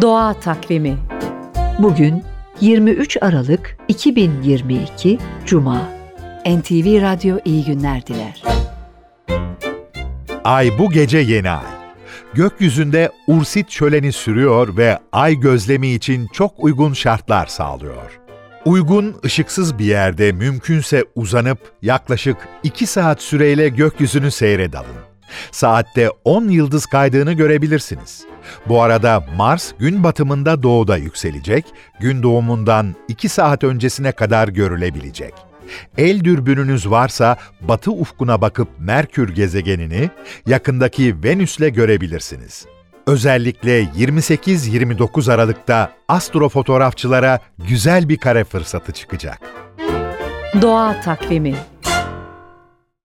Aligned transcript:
Doğa 0.00 0.34
Takvimi 0.34 0.98
Bugün 1.78 2.24
23 2.60 3.16
Aralık 3.20 3.76
2022 3.88 5.18
Cuma. 5.46 5.88
NTV 6.46 7.02
Radyo 7.02 7.38
iyi 7.44 7.64
günler 7.64 8.06
diler. 8.06 8.42
Ay 10.44 10.78
bu 10.78 10.90
gece 10.90 11.18
yeni 11.18 11.50
ay. 11.50 11.66
Gökyüzünde 12.34 13.10
Ursit 13.26 13.70
şöleni 13.70 14.12
sürüyor 14.12 14.76
ve 14.76 14.98
ay 15.12 15.40
gözlemi 15.40 15.88
için 15.88 16.26
çok 16.32 16.64
uygun 16.64 16.92
şartlar 16.92 17.46
sağlıyor. 17.46 18.20
Uygun, 18.64 19.16
ışıksız 19.24 19.78
bir 19.78 19.84
yerde 19.84 20.32
mümkünse 20.32 21.04
uzanıp 21.14 21.58
yaklaşık 21.82 22.36
2 22.62 22.86
saat 22.86 23.22
süreyle 23.22 23.68
gökyüzünü 23.68 24.30
seyredalın. 24.30 25.07
Saatte 25.50 26.10
10 26.24 26.48
yıldız 26.48 26.86
kaydığını 26.86 27.32
görebilirsiniz. 27.32 28.24
Bu 28.68 28.82
arada 28.82 29.24
Mars 29.36 29.72
gün 29.78 30.04
batımında 30.04 30.62
doğuda 30.62 30.96
yükselecek, 30.96 31.64
gün 32.00 32.22
doğumundan 32.22 32.94
2 33.08 33.28
saat 33.28 33.64
öncesine 33.64 34.12
kadar 34.12 34.48
görülebilecek. 34.48 35.34
El 35.98 36.24
dürbününüz 36.24 36.90
varsa 36.90 37.36
batı 37.60 37.90
ufkuna 37.90 38.40
bakıp 38.40 38.68
Merkür 38.78 39.34
gezegenini 39.34 40.10
yakındaki 40.46 41.22
Venüs'le 41.24 41.74
görebilirsiniz. 41.74 42.66
Özellikle 43.06 43.82
28-29 43.82 45.32
Aralık'ta 45.32 45.92
astrofotoğrafçılara 46.08 47.40
güzel 47.58 48.08
bir 48.08 48.16
kare 48.16 48.44
fırsatı 48.44 48.92
çıkacak. 48.92 49.40
Doğa 50.62 51.00
Takvimi 51.00 51.54